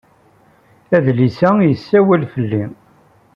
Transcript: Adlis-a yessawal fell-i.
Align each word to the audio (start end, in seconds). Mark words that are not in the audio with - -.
Adlis-a 0.95 1.49
yessawal 1.63 2.21
fell-i. 2.33 2.63